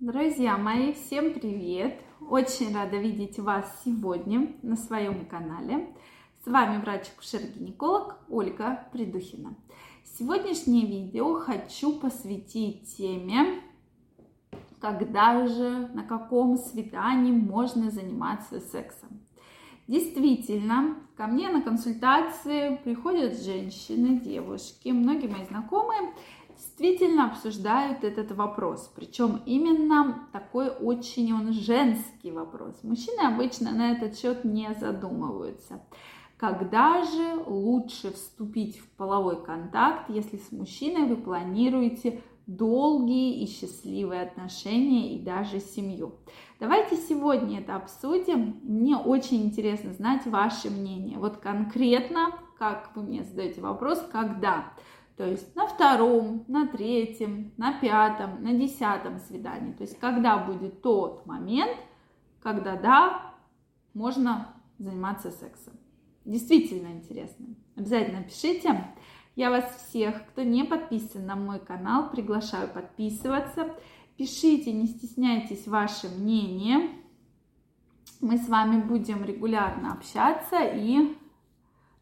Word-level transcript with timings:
Друзья 0.00 0.56
мои, 0.56 0.92
всем 0.92 1.34
привет! 1.34 2.00
Очень 2.20 2.72
рада 2.72 2.98
видеть 2.98 3.40
вас 3.40 3.82
сегодня 3.84 4.54
на 4.62 4.76
своем 4.76 5.26
канале. 5.26 5.92
С 6.44 6.46
вами 6.46 6.80
врач-акушер-гинеколог 6.80 8.14
Ольга 8.28 8.86
Придухина. 8.92 9.56
Сегодняшнее 10.04 10.86
видео 10.86 11.40
хочу 11.40 11.98
посвятить 11.98 12.96
теме, 12.96 13.60
когда 14.78 15.48
же, 15.48 15.88
на 15.92 16.04
каком 16.04 16.58
свидании 16.58 17.32
можно 17.32 17.90
заниматься 17.90 18.60
сексом. 18.60 19.08
Действительно, 19.88 20.96
ко 21.16 21.26
мне 21.26 21.48
на 21.48 21.60
консультации 21.60 22.76
приходят 22.84 23.42
женщины, 23.42 24.20
девушки, 24.20 24.90
многие 24.90 25.26
мои 25.26 25.44
знакомые– 25.46 26.12
действительно 26.58 27.26
обсуждают 27.26 28.04
этот 28.04 28.32
вопрос. 28.32 28.90
Причем 28.94 29.40
именно 29.46 30.28
такой 30.32 30.68
очень 30.68 31.32
он 31.32 31.52
женский 31.52 32.32
вопрос. 32.32 32.82
Мужчины 32.82 33.20
обычно 33.20 33.70
на 33.70 33.92
этот 33.92 34.18
счет 34.18 34.44
не 34.44 34.74
задумываются. 34.74 35.80
Когда 36.36 37.02
же 37.02 37.42
лучше 37.46 38.12
вступить 38.12 38.78
в 38.78 38.88
половой 38.90 39.42
контакт, 39.42 40.08
если 40.08 40.36
с 40.36 40.52
мужчиной 40.52 41.06
вы 41.06 41.16
планируете 41.16 42.22
долгие 42.46 43.42
и 43.42 43.46
счастливые 43.46 44.22
отношения 44.22 45.14
и 45.14 45.22
даже 45.22 45.60
семью. 45.60 46.14
Давайте 46.58 46.96
сегодня 46.96 47.60
это 47.60 47.76
обсудим. 47.76 48.58
Мне 48.62 48.96
очень 48.96 49.44
интересно 49.44 49.92
знать 49.92 50.26
ваше 50.26 50.70
мнение. 50.70 51.18
Вот 51.18 51.36
конкретно, 51.36 52.32
как 52.58 52.90
вы 52.94 53.02
мне 53.02 53.22
задаете 53.22 53.60
вопрос, 53.60 54.02
когда. 54.10 54.72
То 55.18 55.26
есть 55.26 55.54
на 55.56 55.66
втором, 55.66 56.44
на 56.46 56.68
третьем, 56.68 57.52
на 57.56 57.72
пятом, 57.80 58.40
на 58.40 58.54
десятом 58.54 59.18
свидании. 59.18 59.72
То 59.72 59.82
есть 59.82 59.98
когда 59.98 60.38
будет 60.38 60.80
тот 60.80 61.26
момент, 61.26 61.76
когда 62.40 62.76
да, 62.76 63.34
можно 63.94 64.54
заниматься 64.78 65.32
сексом. 65.32 65.74
Действительно 66.24 66.92
интересно. 66.92 67.46
Обязательно 67.74 68.22
пишите. 68.22 68.94
Я 69.34 69.50
вас 69.50 69.88
всех, 69.88 70.24
кто 70.28 70.44
не 70.44 70.62
подписан 70.62 71.26
на 71.26 71.34
мой 71.34 71.58
канал, 71.58 72.10
приглашаю 72.10 72.68
подписываться. 72.68 73.74
Пишите, 74.16 74.72
не 74.72 74.86
стесняйтесь 74.86 75.66
ваше 75.66 76.08
мнение. 76.10 76.90
Мы 78.20 78.38
с 78.38 78.48
вами 78.48 78.80
будем 78.80 79.24
регулярно 79.24 79.94
общаться 79.94 80.60
и 80.60 81.16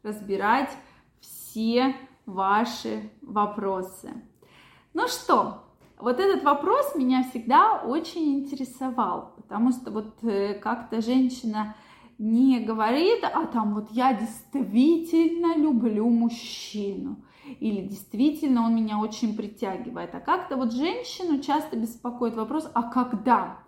разбирать 0.03 0.69
все 1.19 1.95
ваши 2.27 3.09
вопросы. 3.23 4.13
Ну 4.93 5.07
что, 5.07 5.63
вот 5.97 6.19
этот 6.19 6.43
вопрос 6.43 6.93
меня 6.93 7.23
всегда 7.23 7.81
очень 7.83 8.39
интересовал, 8.39 9.33
потому 9.37 9.71
что 9.71 9.89
вот 9.89 10.23
э, 10.23 10.53
как-то 10.55 11.01
женщина 11.01 11.75
не 12.19 12.59
говорит, 12.59 13.23
а 13.23 13.45
там 13.45 13.73
вот 13.73 13.91
я 13.91 14.13
действительно 14.13 15.55
люблю 15.55 16.09
мужчину, 16.09 17.23
или 17.59 17.87
действительно 17.87 18.65
он 18.65 18.75
меня 18.75 18.99
очень 18.99 19.35
притягивает. 19.35 20.13
А 20.13 20.19
как-то 20.19 20.57
вот 20.57 20.73
женщину 20.73 21.39
часто 21.39 21.77
беспокоит 21.77 22.35
вопрос, 22.35 22.69
а 22.73 22.83
когда? 22.83 23.59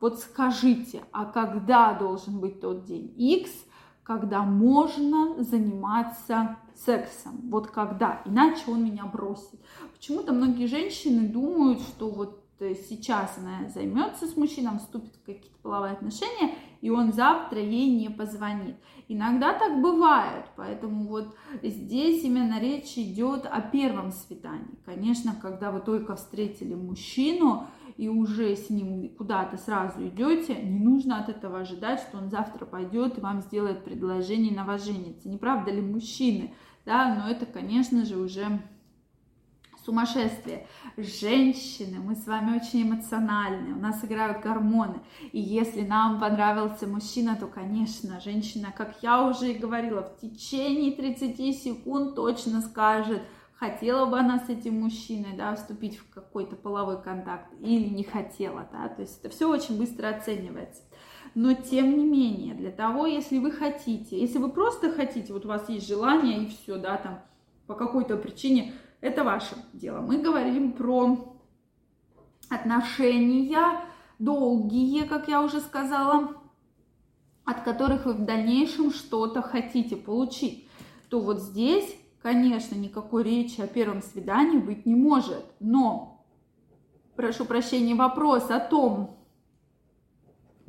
Вот 0.00 0.18
скажите, 0.18 1.02
а 1.12 1.24
когда 1.24 1.94
должен 1.94 2.40
быть 2.40 2.60
тот 2.60 2.84
день 2.84 3.14
X, 3.16 3.50
когда 4.02 4.42
можно 4.42 5.42
заниматься 5.42 6.58
сексом. 6.76 7.40
Вот 7.50 7.68
когда, 7.68 8.22
иначе 8.24 8.62
он 8.68 8.84
меня 8.84 9.04
бросит. 9.04 9.60
Почему-то 9.94 10.32
многие 10.32 10.66
женщины 10.66 11.28
думают, 11.28 11.80
что 11.80 12.10
вот 12.10 12.42
э, 12.60 12.74
сейчас 12.74 13.38
она 13.38 13.68
займется 13.68 14.26
с 14.26 14.36
мужчиной, 14.36 14.78
вступит 14.78 15.14
в 15.16 15.24
какие-то 15.24 15.58
половые 15.62 15.92
отношения, 15.92 16.54
и 16.80 16.90
он 16.90 17.12
завтра 17.12 17.60
ей 17.60 17.90
не 17.90 18.08
позвонит. 18.08 18.76
Иногда 19.08 19.52
так 19.52 19.80
бывает, 19.80 20.46
поэтому 20.56 21.06
вот 21.06 21.36
здесь 21.62 22.24
именно 22.24 22.60
речь 22.60 22.96
идет 22.96 23.46
о 23.46 23.60
первом 23.60 24.10
свидании. 24.10 24.78
Конечно, 24.84 25.34
когда 25.40 25.70
вы 25.70 25.80
только 25.80 26.16
встретили 26.16 26.74
мужчину, 26.74 27.66
и 27.96 28.08
уже 28.08 28.56
с 28.56 28.70
ним 28.70 29.10
куда-то 29.16 29.56
сразу 29.58 30.06
идете, 30.06 30.54
не 30.54 30.80
нужно 30.80 31.18
от 31.20 31.28
этого 31.28 31.60
ожидать, 31.60 32.00
что 32.00 32.18
он 32.18 32.30
завтра 32.30 32.64
пойдет 32.64 33.18
и 33.18 33.20
вам 33.20 33.42
сделает 33.42 33.84
предложение 33.84 34.54
на 34.54 34.64
вас 34.64 34.84
жениться. 34.84 35.28
Не 35.28 35.36
правда 35.36 35.70
ли 35.70 35.80
мужчины? 35.80 36.54
Да, 36.84 37.14
но 37.14 37.30
это, 37.30 37.46
конечно 37.46 38.04
же, 38.04 38.16
уже 38.16 38.60
сумасшествие. 39.84 40.66
Женщины, 40.96 41.98
мы 41.98 42.14
с 42.14 42.26
вами 42.26 42.56
очень 42.56 42.82
эмоциональны, 42.82 43.74
у 43.74 43.80
нас 43.80 44.04
играют 44.04 44.42
гормоны. 44.42 45.00
И 45.32 45.40
если 45.40 45.82
нам 45.82 46.20
понравился 46.20 46.86
мужчина, 46.86 47.36
то, 47.36 47.46
конечно, 47.46 48.20
женщина, 48.20 48.72
как 48.76 48.96
я 49.02 49.26
уже 49.26 49.52
и 49.52 49.58
говорила, 49.58 50.02
в 50.02 50.20
течение 50.20 50.92
30 50.92 51.36
секунд 51.56 52.14
точно 52.14 52.60
скажет, 52.60 53.22
хотела 53.62 54.06
бы 54.06 54.18
она 54.18 54.40
с 54.40 54.48
этим 54.48 54.80
мужчиной, 54.80 55.36
да, 55.36 55.54
вступить 55.54 55.96
в 55.96 56.10
какой-то 56.10 56.56
половой 56.56 57.00
контакт 57.00 57.46
или 57.60 57.88
не 57.88 58.02
хотела, 58.02 58.68
да, 58.72 58.88
то 58.88 59.02
есть 59.02 59.20
это 59.20 59.28
все 59.28 59.48
очень 59.48 59.78
быстро 59.78 60.08
оценивается. 60.08 60.82
Но 61.36 61.54
тем 61.54 61.96
не 61.96 62.04
менее, 62.04 62.54
для 62.54 62.72
того, 62.72 63.06
если 63.06 63.38
вы 63.38 63.52
хотите, 63.52 64.20
если 64.20 64.38
вы 64.38 64.50
просто 64.50 64.90
хотите, 64.90 65.32
вот 65.32 65.44
у 65.44 65.48
вас 65.48 65.68
есть 65.68 65.86
желание 65.86 66.42
и 66.42 66.48
все, 66.48 66.76
да, 66.76 66.96
там, 66.96 67.20
по 67.68 67.74
какой-то 67.74 68.16
причине, 68.16 68.72
это 69.00 69.22
ваше 69.22 69.54
дело. 69.72 70.00
Мы 70.00 70.18
говорим 70.18 70.72
про 70.72 71.38
отношения 72.50 73.80
долгие, 74.18 75.06
как 75.06 75.28
я 75.28 75.40
уже 75.40 75.60
сказала, 75.60 76.34
от 77.44 77.60
которых 77.60 78.06
вы 78.06 78.14
в 78.14 78.24
дальнейшем 78.24 78.92
что-то 78.92 79.40
хотите 79.40 79.94
получить, 79.94 80.68
то 81.08 81.20
вот 81.20 81.40
здесь 81.40 81.96
Конечно, 82.22 82.76
никакой 82.76 83.24
речи 83.24 83.60
о 83.60 83.66
первом 83.66 84.00
свидании 84.00 84.58
быть 84.58 84.86
не 84.86 84.94
может, 84.94 85.44
но, 85.58 86.24
прошу 87.16 87.44
прощения, 87.44 87.96
вопрос 87.96 88.48
о 88.48 88.60
том, 88.60 89.18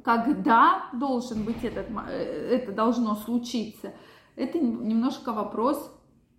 когда 0.03 0.85
должен 0.93 1.43
быть 1.43 1.63
этот, 1.63 1.87
э, 2.09 2.57
это 2.57 2.71
должно 2.71 3.15
случиться, 3.15 3.93
это 4.35 4.57
немножко 4.59 5.31
вопрос 5.31 5.91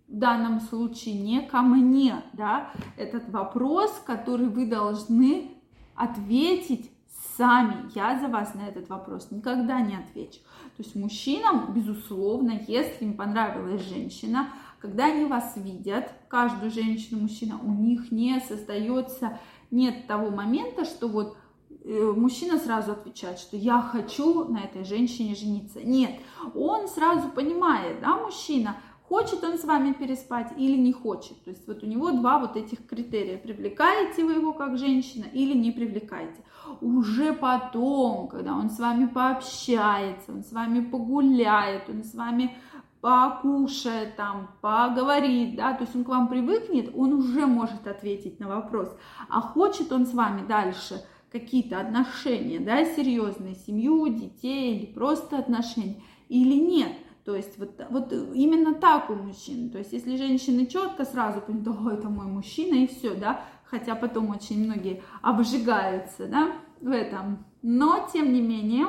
в 0.09 0.17
данном 0.17 0.59
случае 0.59 1.15
не 1.15 1.41
ко 1.41 1.61
мне, 1.61 2.21
да, 2.33 2.71
этот 2.97 3.29
вопрос, 3.29 3.91
который 4.05 4.47
вы 4.47 4.67
должны 4.67 5.51
ответить 5.95 6.91
сами. 7.37 7.89
Я 7.95 8.19
за 8.19 8.27
вас 8.27 8.53
на 8.53 8.67
этот 8.67 8.89
вопрос 8.89 9.31
никогда 9.31 9.79
не 9.79 9.95
отвечу. 9.95 10.39
То 10.77 10.83
есть 10.83 10.95
мужчинам, 10.95 11.73
безусловно, 11.73 12.59
если 12.67 13.05
им 13.05 13.15
понравилась 13.15 13.87
женщина, 13.87 14.49
когда 14.79 15.05
они 15.05 15.25
вас 15.25 15.53
видят, 15.55 16.11
каждую 16.27 16.71
женщину, 16.71 17.21
мужчина, 17.21 17.59
у 17.61 17.71
них 17.71 18.11
не 18.11 18.39
создается, 18.39 19.39
нет 19.71 20.07
того 20.07 20.29
момента, 20.29 20.85
что 20.85 21.07
вот 21.07 21.37
э, 21.83 22.13
мужчина 22.15 22.57
сразу 22.57 22.91
отвечает, 22.91 23.39
что 23.39 23.57
я 23.57 23.81
хочу 23.81 24.45
на 24.45 24.59
этой 24.59 24.83
женщине 24.83 25.35
жениться. 25.35 25.81
Нет, 25.81 26.11
он 26.53 26.87
сразу 26.87 27.29
понимает, 27.29 27.99
да, 28.01 28.17
мужчина, 28.17 28.77
хочет 29.07 29.43
он 29.43 29.57
с 29.57 29.63
вами 29.63 29.93
переспать 29.93 30.51
или 30.57 30.77
не 30.77 30.91
хочет. 30.91 31.43
То 31.43 31.51
есть 31.51 31.67
вот 31.67 31.83
у 31.83 31.85
него 31.85 32.11
два 32.11 32.39
вот 32.39 32.55
этих 32.55 32.85
критерия. 32.87 33.37
Привлекаете 33.37 34.23
вы 34.23 34.33
его 34.33 34.53
как 34.53 34.77
женщина 34.77 35.25
или 35.31 35.57
не 35.57 35.71
привлекаете. 35.71 36.43
Уже 36.81 37.33
потом, 37.33 38.27
когда 38.27 38.53
он 38.53 38.69
с 38.69 38.79
вами 38.79 39.05
пообщается, 39.05 40.31
он 40.31 40.43
с 40.43 40.51
вами 40.51 40.81
погуляет, 40.81 41.89
он 41.89 42.03
с 42.03 42.15
вами 42.15 42.57
покушает, 43.05 44.15
там, 44.15 44.49
поговорит, 44.61 45.55
да, 45.55 45.75
то 45.75 45.83
есть 45.83 45.95
он 45.95 46.03
к 46.03 46.07
вам 46.07 46.27
привыкнет, 46.27 46.89
он 46.95 47.13
уже 47.13 47.45
может 47.45 47.85
ответить 47.85 48.39
на 48.39 48.47
вопрос, 48.47 48.97
а 49.29 49.41
хочет 49.41 49.91
он 49.91 50.07
с 50.07 50.13
вами 50.15 50.43
дальше 50.47 51.05
какие-то 51.31 51.79
отношения, 51.79 52.59
да, 52.59 52.83
серьезные, 52.83 53.53
семью, 53.53 54.07
детей 54.07 54.75
или 54.75 54.91
просто 54.91 55.37
отношения, 55.37 56.01
или 56.29 56.55
нет. 56.55 56.93
То 57.25 57.35
есть 57.35 57.59
вот, 57.59 57.79
вот 57.91 58.11
именно 58.33 58.73
так 58.73 59.11
у 59.11 59.13
мужчин. 59.13 59.69
То 59.69 59.77
есть 59.77 59.93
если 59.93 60.17
женщины 60.17 60.65
четко 60.65 61.05
сразу 61.05 61.41
понимают, 61.41 61.67
о, 61.67 61.91
это 61.91 62.09
мой 62.09 62.25
мужчина 62.25 62.73
и 62.73 62.87
все, 62.87 63.13
да, 63.13 63.41
хотя 63.65 63.93
потом 63.93 64.31
очень 64.31 64.65
многие 64.65 65.03
обжигаются, 65.21 66.25
да, 66.25 66.53
в 66.81 66.89
этом. 66.89 67.45
Но, 67.61 68.09
тем 68.11 68.33
не 68.33 68.41
менее, 68.41 68.87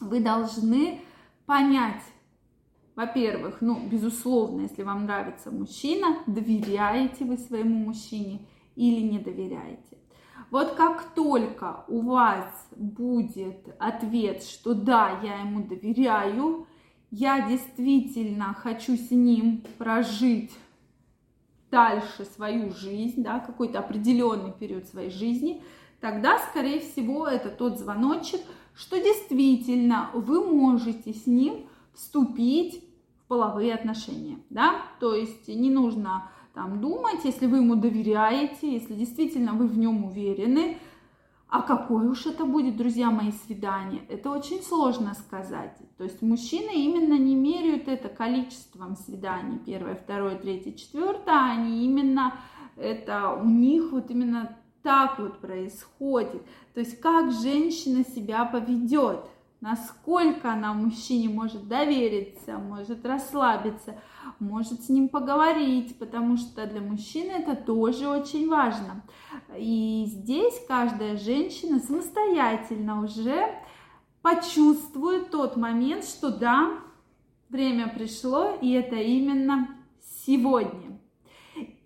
вы 0.00 0.18
должны 0.18 1.00
понять, 1.46 2.02
во-первых, 2.94 3.60
ну, 3.60 3.80
безусловно, 3.88 4.62
если 4.62 4.82
вам 4.82 5.04
нравится 5.04 5.50
мужчина, 5.50 6.18
доверяете 6.26 7.24
вы 7.24 7.38
своему 7.38 7.86
мужчине 7.86 8.40
или 8.76 9.00
не 9.00 9.18
доверяете. 9.18 9.98
Вот 10.50 10.72
как 10.72 11.14
только 11.14 11.84
у 11.88 12.00
вас 12.00 12.44
будет 12.76 13.74
ответ, 13.78 14.42
что 14.42 14.74
да, 14.74 15.18
я 15.22 15.40
ему 15.40 15.64
доверяю, 15.64 16.66
я 17.10 17.48
действительно 17.48 18.52
хочу 18.54 18.96
с 18.96 19.10
ним 19.10 19.62
прожить 19.78 20.52
дальше 21.70 22.26
свою 22.26 22.70
жизнь, 22.74 23.22
да, 23.22 23.40
какой-то 23.40 23.78
определенный 23.78 24.52
период 24.52 24.86
своей 24.86 25.10
жизни, 25.10 25.62
тогда, 26.00 26.38
скорее 26.50 26.80
всего, 26.80 27.26
это 27.26 27.48
тот 27.48 27.78
звоночек, 27.78 28.42
что 28.74 28.98
действительно 28.98 30.10
вы 30.12 30.44
можете 30.44 31.14
с 31.14 31.26
ним 31.26 31.66
вступить 31.94 32.84
в 33.18 33.28
половые 33.28 33.74
отношения, 33.74 34.38
да, 34.50 34.82
то 35.00 35.14
есть 35.14 35.48
не 35.48 35.70
нужно 35.70 36.30
там 36.54 36.80
думать, 36.80 37.24
если 37.24 37.46
вы 37.46 37.58
ему 37.58 37.76
доверяете, 37.76 38.72
если 38.72 38.94
действительно 38.94 39.54
вы 39.54 39.66
в 39.66 39.78
нем 39.78 40.04
уверены, 40.04 40.78
а 41.48 41.60
какое 41.60 42.08
уж 42.08 42.24
это 42.24 42.46
будет, 42.46 42.78
друзья 42.78 43.10
мои, 43.10 43.30
свидание? 43.30 44.02
Это 44.08 44.30
очень 44.30 44.62
сложно 44.62 45.12
сказать. 45.12 45.76
То 45.98 46.04
есть 46.04 46.22
мужчины 46.22 46.70
именно 46.74 47.18
не 47.18 47.34
меряют 47.34 47.88
это 47.88 48.08
количеством 48.08 48.96
свиданий. 48.96 49.58
Первое, 49.58 49.94
второе, 49.94 50.38
третье, 50.38 50.72
четвертое. 50.72 51.52
Они 51.52 51.84
именно 51.84 52.32
это 52.76 53.34
у 53.34 53.44
них 53.44 53.92
вот 53.92 54.10
именно 54.10 54.56
так 54.82 55.18
вот 55.18 55.40
происходит. 55.40 56.42
То 56.72 56.80
есть 56.80 56.98
как 57.00 57.30
женщина 57.32 58.02
себя 58.02 58.46
поведет 58.46 59.26
насколько 59.62 60.52
она 60.52 60.74
мужчине 60.74 61.28
может 61.28 61.68
довериться, 61.68 62.58
может 62.58 63.06
расслабиться, 63.06 63.96
может 64.40 64.82
с 64.82 64.88
ним 64.88 65.08
поговорить, 65.08 65.98
потому 65.98 66.36
что 66.36 66.66
для 66.66 66.80
мужчины 66.80 67.30
это 67.30 67.54
тоже 67.54 68.08
очень 68.08 68.48
важно. 68.48 69.02
И 69.56 70.04
здесь 70.08 70.54
каждая 70.66 71.16
женщина 71.16 71.78
самостоятельно 71.78 73.02
уже 73.04 73.54
почувствует 74.20 75.30
тот 75.30 75.56
момент, 75.56 76.04
что 76.04 76.36
да, 76.36 76.72
время 77.48 77.88
пришло, 77.88 78.56
и 78.60 78.72
это 78.72 78.96
именно 78.96 79.68
сегодня. 80.24 80.91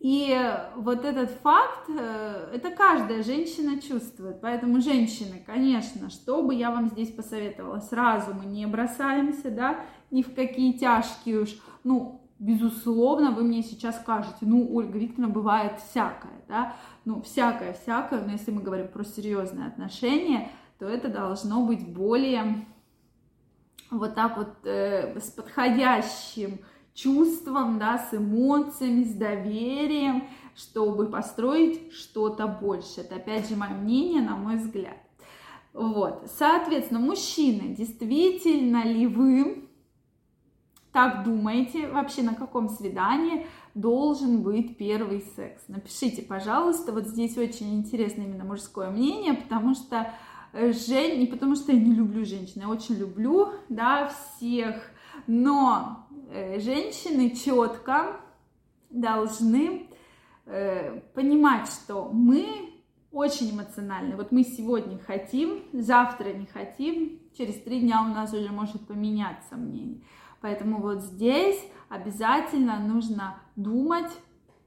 И 0.06 0.40
вот 0.76 1.04
этот 1.04 1.30
факт, 1.42 1.88
э, 1.88 2.50
это 2.54 2.70
каждая 2.70 3.24
женщина 3.24 3.80
чувствует. 3.80 4.40
Поэтому, 4.40 4.80
женщины, 4.80 5.42
конечно, 5.44 6.10
что 6.10 6.44
бы 6.44 6.54
я 6.54 6.70
вам 6.70 6.90
здесь 6.90 7.10
посоветовала, 7.10 7.80
сразу 7.80 8.32
мы 8.32 8.46
не 8.46 8.64
бросаемся, 8.68 9.50
да, 9.50 9.80
ни 10.12 10.22
в 10.22 10.32
какие 10.32 10.74
тяжкие 10.74 11.40
уж, 11.40 11.56
ну, 11.82 12.20
безусловно, 12.38 13.32
вы 13.32 13.42
мне 13.42 13.64
сейчас 13.64 14.00
скажете, 14.00 14.36
ну, 14.42 14.72
Ольга 14.72 14.96
Викторовна, 14.96 15.34
бывает 15.34 15.80
всякое, 15.80 16.40
да, 16.46 16.76
ну, 17.04 17.20
всякое-всякое, 17.22 18.24
но 18.24 18.30
если 18.30 18.52
мы 18.52 18.62
говорим 18.62 18.86
про 18.86 19.02
серьезные 19.02 19.66
отношения, 19.66 20.52
то 20.78 20.86
это 20.86 21.08
должно 21.08 21.66
быть 21.66 21.84
более 21.84 22.64
вот 23.90 24.14
так 24.14 24.36
вот 24.36 24.54
э, 24.62 25.18
с 25.18 25.30
подходящим 25.30 26.60
чувством, 26.96 27.78
да, 27.78 27.98
с 27.98 28.14
эмоциями, 28.14 29.04
с 29.04 29.14
доверием, 29.14 30.24
чтобы 30.56 31.06
построить 31.06 31.92
что-то 31.92 32.46
больше. 32.48 33.02
Это 33.02 33.16
опять 33.16 33.48
же 33.48 33.54
мое 33.54 33.74
мнение, 33.74 34.22
на 34.22 34.36
мой 34.36 34.56
взгляд. 34.56 34.96
Вот, 35.72 36.30
соответственно, 36.38 37.00
мужчины, 37.00 37.74
действительно 37.74 38.82
ли 38.84 39.06
вы 39.06 39.68
так 40.90 41.24
думаете, 41.24 41.88
вообще 41.88 42.22
на 42.22 42.34
каком 42.34 42.70
свидании 42.70 43.46
должен 43.74 44.42
быть 44.42 44.78
первый 44.78 45.20
секс? 45.36 45.62
Напишите, 45.68 46.22
пожалуйста, 46.22 46.92
вот 46.92 47.06
здесь 47.06 47.36
очень 47.36 47.74
интересно 47.74 48.22
именно 48.22 48.44
мужское 48.44 48.88
мнение, 48.88 49.34
потому 49.34 49.74
что 49.74 50.10
э, 50.54 50.72
Жень, 50.72 51.20
не 51.20 51.26
потому 51.26 51.54
что 51.54 51.72
я 51.72 51.78
не 51.78 51.92
люблю 51.92 52.24
женщин, 52.24 52.62
я 52.62 52.68
очень 52.70 52.94
люблю, 52.94 53.50
да, 53.68 54.08
всех, 54.08 54.76
но 55.26 56.05
женщины 56.30 57.30
четко 57.30 58.20
должны 58.90 59.88
э, 60.46 61.00
понимать, 61.14 61.68
что 61.68 62.08
мы 62.12 62.72
очень 63.12 63.50
эмоциональны. 63.50 64.16
Вот 64.16 64.32
мы 64.32 64.44
сегодня 64.44 64.98
хотим, 64.98 65.62
завтра 65.72 66.32
не 66.32 66.46
хотим, 66.46 67.20
через 67.36 67.54
три 67.62 67.80
дня 67.80 68.02
у 68.02 68.08
нас 68.14 68.32
уже 68.32 68.50
может 68.50 68.86
поменяться 68.86 69.56
мнение. 69.56 70.02
Поэтому 70.40 70.80
вот 70.80 71.02
здесь 71.02 71.58
обязательно 71.88 72.78
нужно 72.78 73.38
думать, 73.56 74.10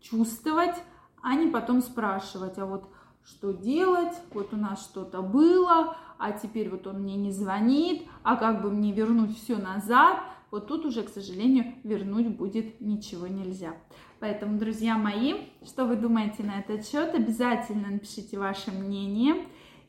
чувствовать, 0.01 0.75
а 1.21 1.35
не 1.35 1.51
потом 1.51 1.81
спрашивать, 1.81 2.57
а 2.57 2.65
вот 2.65 2.89
что 3.23 3.51
делать, 3.51 4.15
вот 4.33 4.53
у 4.53 4.57
нас 4.57 4.83
что-то 4.83 5.21
было, 5.21 5.95
а 6.17 6.31
теперь 6.31 6.69
вот 6.69 6.88
он 6.88 7.03
мне 7.03 7.15
не 7.17 7.31
звонит, 7.31 8.07
а 8.23 8.35
как 8.35 8.61
бы 8.61 8.71
мне 8.71 8.91
вернуть 8.91 9.38
все 9.38 9.57
назад, 9.57 10.21
вот 10.51 10.68
тут 10.68 10.86
уже, 10.86 11.04
к 11.04 11.10
сожалению, 11.10 11.75
вернуть 11.84 12.28
будет 12.28 12.81
ничего 12.81 13.28
нельзя. 13.28 13.74
Поэтому, 14.19 14.57
друзья 14.57 14.98
мои, 14.98 15.36
что 15.63 15.86
вы 15.86 15.96
думаете 15.96 16.44
на 16.44 16.60
этот 16.60 16.88
счет, 16.88 17.13
обязательно 17.16 17.90
напишите 17.90 18.38
ваше 18.38 18.72
мнение. 18.72 19.36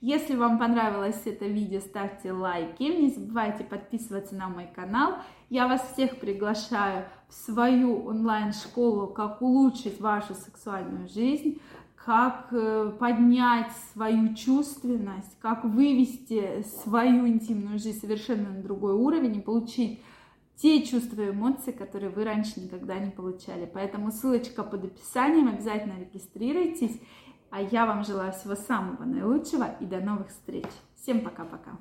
Если 0.01 0.35
вам 0.35 0.59
понравилось 0.59 1.21
это 1.27 1.47
видео, 1.47 1.81
ставьте 1.81 2.33
лайки. 2.33 2.85
Не 2.85 3.11
забывайте 3.11 3.65
подписываться 3.65 4.35
на 4.35 4.49
мой 4.49 4.67
канал. 4.75 5.17
Я 5.51 5.69
вас 5.69 5.93
всех 5.93 6.19
приглашаю 6.21 7.05
в 7.29 7.35
свою 7.35 8.07
онлайн-школу 8.07 9.09
«Как 9.09 9.43
улучшить 9.43 10.01
вашу 10.01 10.35
сексуальную 10.35 11.07
жизнь», 11.09 11.61
как 11.97 12.49
э, 12.53 12.93
поднять 12.99 13.73
свою 13.93 14.35
чувственность, 14.35 15.39
как 15.39 15.65
вывести 15.65 16.65
свою 16.83 17.29
интимную 17.29 17.79
жизнь 17.79 18.01
совершенно 18.01 18.49
на 18.49 18.63
другой 18.63 18.95
уровень 18.95 19.37
и 19.37 19.41
получить 19.41 20.01
те 20.61 20.85
чувства 20.85 21.23
и 21.23 21.31
эмоции, 21.31 21.73
которые 21.73 22.11
вы 22.11 22.25
раньше 22.25 22.61
никогда 22.61 22.99
не 22.99 23.11
получали. 23.11 23.71
Поэтому 23.73 24.13
ссылочка 24.13 24.63
под 24.63 24.85
описанием, 24.85 25.49
обязательно 25.49 25.99
регистрируйтесь. 25.99 27.01
А 27.51 27.63
я 27.63 27.87
вам 27.87 28.05
желаю 28.05 28.33
всего 28.33 28.55
самого 28.55 29.05
наилучшего 29.05 29.75
и 29.81 29.87
до 29.87 30.01
новых 30.01 30.29
встреч. 30.29 30.67
Всем 30.95 31.23
пока-пока. 31.23 31.79